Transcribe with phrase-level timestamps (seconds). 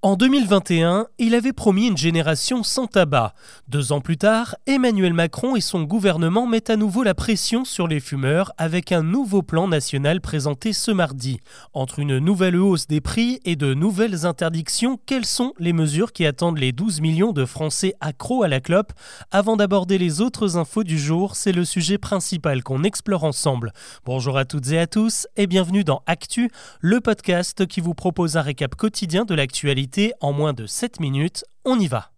[0.00, 3.34] En 2021, il avait promis une génération sans tabac.
[3.66, 7.88] Deux ans plus tard, Emmanuel Macron et son gouvernement mettent à nouveau la pression sur
[7.88, 11.40] les fumeurs avec un nouveau plan national présenté ce mardi.
[11.74, 16.26] Entre une nouvelle hausse des prix et de nouvelles interdictions, quelles sont les mesures qui
[16.26, 18.92] attendent les 12 millions de Français accros à la clope?
[19.32, 23.72] Avant d'aborder les autres infos du jour, c'est le sujet principal qu'on explore ensemble.
[24.04, 28.36] Bonjour à toutes et à tous et bienvenue dans Actu, le podcast qui vous propose
[28.36, 29.87] un récap quotidien de l'actualité
[30.20, 31.44] en moins de 7 minutes.
[31.64, 32.10] On y va.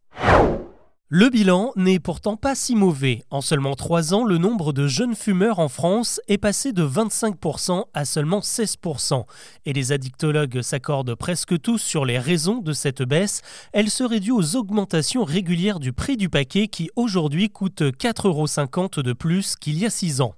[1.12, 3.24] Le bilan n'est pourtant pas si mauvais.
[3.30, 7.86] En seulement 3 ans, le nombre de jeunes fumeurs en France est passé de 25%
[7.92, 9.24] à seulement 16%.
[9.66, 13.42] Et les addictologues s'accordent presque tous sur les raisons de cette baisse.
[13.72, 19.02] Elle serait due aux augmentations régulières du prix du paquet qui aujourd'hui coûte 4,50 euros
[19.02, 20.36] de plus qu'il y a 6 ans.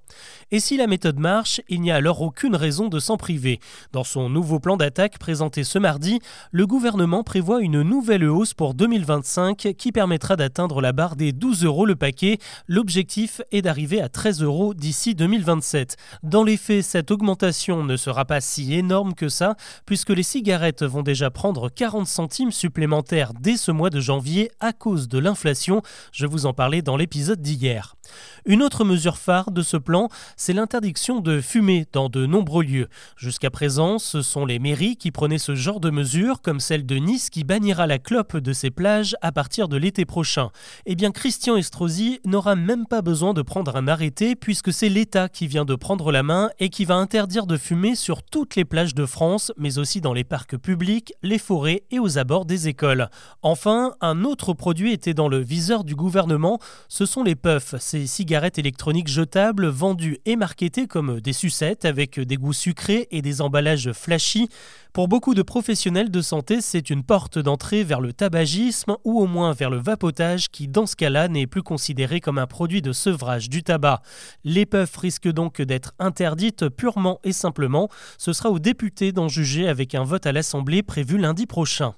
[0.49, 3.59] Et si la méthode marche, il n'y a alors aucune raison de s'en priver.
[3.91, 6.19] Dans son nouveau plan d'attaque présenté ce mardi,
[6.51, 11.65] le gouvernement prévoit une nouvelle hausse pour 2025 qui permettra d'atteindre la barre des 12
[11.65, 12.37] euros le paquet.
[12.67, 15.97] L'objectif est d'arriver à 13 euros d'ici 2027.
[16.23, 19.55] Dans les faits, cette augmentation ne sera pas si énorme que ça,
[19.85, 24.73] puisque les cigarettes vont déjà prendre 40 centimes supplémentaires dès ce mois de janvier à
[24.73, 25.81] cause de l'inflation.
[26.11, 27.95] Je vous en parlais dans l'épisode d'hier.
[28.45, 32.87] Une autre mesure phare de ce plan, c'est l'interdiction de fumer dans de nombreux lieux.
[33.15, 36.95] Jusqu'à présent, ce sont les mairies qui prenaient ce genre de mesures, comme celle de
[36.95, 40.49] Nice qui bannira la clope de ses plages à partir de l'été prochain.
[40.85, 45.29] Eh bien, Christian Estrosi n'aura même pas besoin de prendre un arrêté puisque c'est l'État
[45.29, 48.65] qui vient de prendre la main et qui va interdire de fumer sur toutes les
[48.65, 52.67] plages de France, mais aussi dans les parcs publics, les forêts et aux abords des
[52.67, 53.09] écoles.
[53.41, 58.07] Enfin, un autre produit était dans le viseur du gouvernement, ce sont les puffs, ces
[58.07, 63.41] cigarettes électroniques jetables vendues et marketées comme des sucettes avec des goûts sucrés et des
[63.41, 64.49] emballages flashy.
[64.93, 69.25] Pour beaucoup de professionnels de santé, c'est une porte d'entrée vers le tabagisme ou au
[69.25, 72.91] moins vers le vapotage qui, dans ce cas-là, n'est plus considéré comme un produit de
[72.91, 74.01] sevrage du tabac.
[74.43, 77.89] Les puffs risquent donc d'être interdites purement et simplement.
[78.17, 81.95] Ce sera aux députés d'en juger avec un vote à l'Assemblée prévu lundi prochain.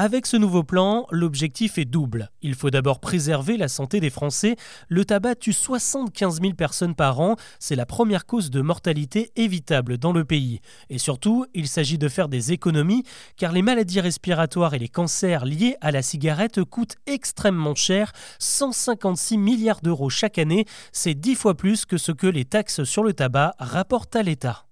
[0.00, 2.30] Avec ce nouveau plan, l'objectif est double.
[2.40, 4.54] Il faut d'abord préserver la santé des Français.
[4.86, 7.34] Le tabac tue 75 000 personnes par an.
[7.58, 10.60] C'est la première cause de mortalité évitable dans le pays.
[10.88, 13.02] Et surtout, il s'agit de faire des économies,
[13.36, 19.36] car les maladies respiratoires et les cancers liés à la cigarette coûtent extrêmement cher, 156
[19.36, 20.64] milliards d'euros chaque année.
[20.92, 24.67] C'est dix fois plus que ce que les taxes sur le tabac rapportent à l'État.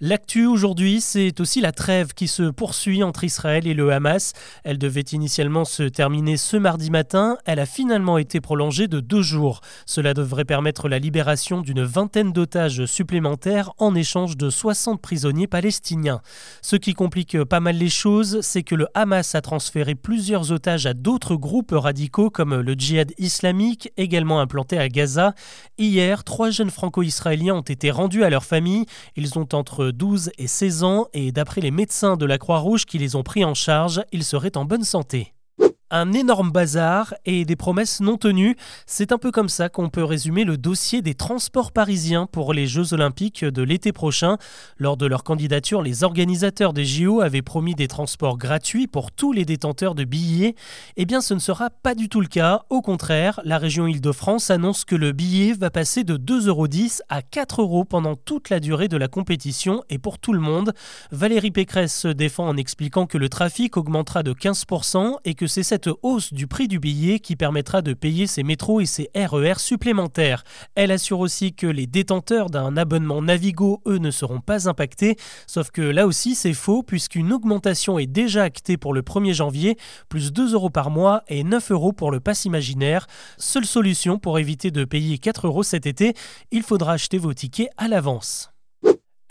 [0.00, 4.32] L'actu aujourd'hui, c'est aussi la trêve qui se poursuit entre Israël et le Hamas.
[4.62, 7.36] Elle devait initialement se terminer ce mardi matin.
[7.46, 9.60] Elle a finalement été prolongée de deux jours.
[9.86, 16.20] Cela devrait permettre la libération d'une vingtaine d'otages supplémentaires en échange de 60 prisonniers palestiniens.
[16.62, 20.86] Ce qui complique pas mal les choses, c'est que le Hamas a transféré plusieurs otages
[20.86, 25.34] à d'autres groupes radicaux comme le djihad islamique, également implanté à Gaza.
[25.76, 28.86] Hier, trois jeunes franco-israéliens ont été rendus à leur famille.
[29.16, 32.98] Ils ont entre 12 et 16 ans et d'après les médecins de la Croix-Rouge qui
[32.98, 35.34] les ont pris en charge, ils seraient en bonne santé
[35.90, 38.56] un énorme bazar et des promesses non tenues.
[38.86, 42.66] C'est un peu comme ça qu'on peut résumer le dossier des transports parisiens pour les
[42.66, 44.36] Jeux olympiques de l'été prochain.
[44.78, 49.32] Lors de leur candidature, les organisateurs des JO avaient promis des transports gratuits pour tous
[49.32, 50.54] les détenteurs de billets.
[50.96, 52.62] Eh bien, ce ne sera pas du tout le cas.
[52.70, 56.68] Au contraire, la région Île-de-France annonce que le billet va passer de 2,10 euros
[57.08, 60.74] à 4 euros pendant toute la durée de la compétition et pour tout le monde.
[61.12, 65.62] Valérie Pécresse se défend en expliquant que le trafic augmentera de 15% et que c'est
[65.62, 69.10] cette cette hausse du prix du billet qui permettra de payer ses métros et ses
[69.14, 70.42] RER e supplémentaires.
[70.74, 75.14] Elle assure aussi que les détenteurs d'un abonnement Navigo, eux, ne seront pas impactés,
[75.46, 79.76] sauf que là aussi c'est faux puisqu'une augmentation est déjà actée pour le 1er janvier,
[80.08, 83.06] plus 2 euros par mois et 9 euros pour le pass imaginaire.
[83.36, 86.14] Seule solution pour éviter de payer 4 euros cet été,
[86.50, 88.50] il faudra acheter vos tickets à l'avance.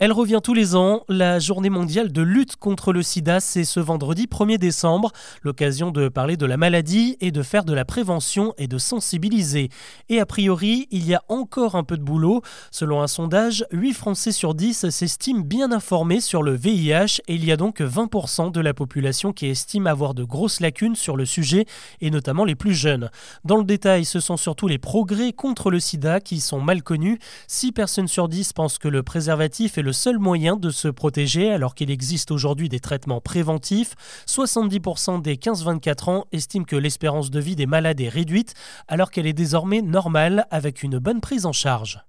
[0.00, 1.02] Elle revient tous les ans.
[1.08, 5.10] La journée mondiale de lutte contre le sida, c'est ce vendredi 1er décembre,
[5.42, 9.70] l'occasion de parler de la maladie et de faire de la prévention et de sensibiliser.
[10.08, 12.42] Et a priori, il y a encore un peu de boulot.
[12.70, 17.44] Selon un sondage, 8 Français sur 10 s'estiment bien informés sur le VIH et il
[17.44, 21.24] y a donc 20% de la population qui estime avoir de grosses lacunes sur le
[21.24, 21.66] sujet
[22.00, 23.10] et notamment les plus jeunes.
[23.44, 27.18] Dans le détail, ce sont surtout les progrès contre le sida qui sont mal connus.
[27.48, 30.88] 6 personnes sur 10 pensent que le préservatif est le le seul moyen de se
[30.88, 33.94] protéger alors qu'il existe aujourd'hui des traitements préventifs.
[34.26, 38.52] 70% des 15-24 ans estiment que l'espérance de vie des malades est réduite
[38.86, 42.02] alors qu'elle est désormais normale avec une bonne prise en charge.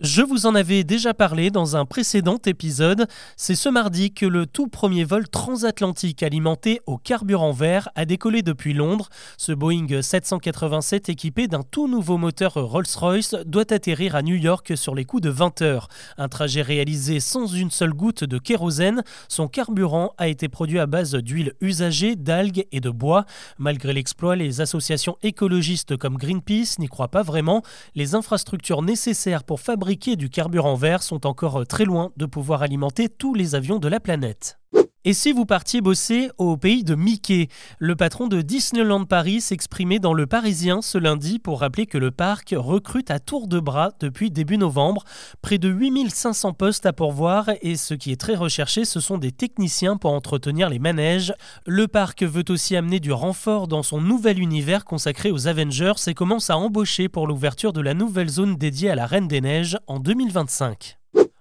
[0.00, 3.08] Je vous en avais déjà parlé dans un précédent épisode.
[3.36, 8.42] C'est ce mardi que le tout premier vol transatlantique alimenté au carburant vert a décollé
[8.42, 9.08] depuis Londres.
[9.38, 14.94] Ce Boeing 787 équipé d'un tout nouveau moteur Rolls-Royce doit atterrir à New York sur
[14.94, 15.88] les coups de 20 heures.
[16.16, 19.02] Un trajet réalisé sans une seule goutte de kérosène.
[19.26, 23.24] Son carburant a été produit à base d'huile usagée, d'algues et de bois.
[23.58, 27.64] Malgré l'exploit, les associations écologistes comme Greenpeace n'y croient pas vraiment.
[27.96, 33.08] Les infrastructures nécessaires pour fabriquer du carburant vert sont encore très loin de pouvoir alimenter
[33.08, 34.58] tous les avions de la planète.
[35.04, 37.48] Et si vous partiez bosser au pays de Mickey
[37.78, 42.10] Le patron de Disneyland Paris s'exprimait dans Le Parisien ce lundi pour rappeler que le
[42.10, 45.04] parc recrute à tour de bras depuis début novembre.
[45.40, 49.30] Près de 8500 postes à pourvoir et ce qui est très recherché, ce sont des
[49.30, 51.32] techniciens pour entretenir les manèges.
[51.64, 56.14] Le parc veut aussi amener du renfort dans son nouvel univers consacré aux Avengers et
[56.14, 59.78] commence à embaucher pour l'ouverture de la nouvelle zone dédiée à la Reine des Neiges
[59.86, 60.98] en 2025.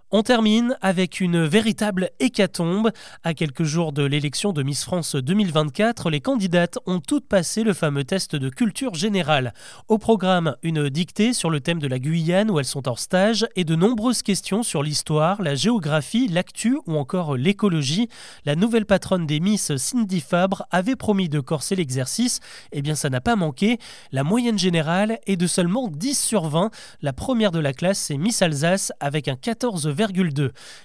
[0.10, 2.92] On termine avec une véritable hécatombe.
[3.26, 7.74] À quelques jours de l'élection de Miss France 2024, les candidates ont toutes passé le
[7.74, 9.54] fameux test de culture générale.
[9.90, 13.48] Au programme, une dictée sur le thème de la Guyane où elles sont en stage
[13.58, 18.08] et de nombreuses questions sur l'histoire, la géographie, l'actu ou encore l'écologie.
[18.46, 22.40] La nouvelle patronne des Miss, Cindy Fabre, avait promis de corser l'exercice.
[22.72, 23.78] Eh bien, ça n'a pas manqué.
[24.14, 26.72] La moyenne générale est de seulement 10 sur 20.
[27.02, 29.97] La première de la classe, c'est Miss Alsace avec un 14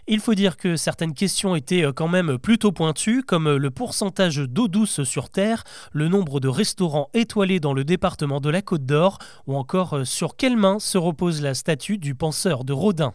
[0.07, 3.71] il faut dire que certaines questions étaient euh, quand même plutôt pointues, comme euh, le
[3.71, 8.63] pourcentage d'eau douce sur Terre, le nombre de restaurants étoilés dans le département de la
[8.63, 12.73] Côte d'Or, ou encore euh, sur quelle main se repose la statue du penseur de
[12.73, 13.15] Rodin.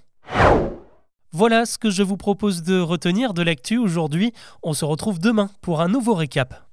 [1.31, 4.31] Voilà ce que je vous propose de retenir de l'actu aujourd'hui.
[4.63, 6.66] On se retrouve demain pour un nouveau récap.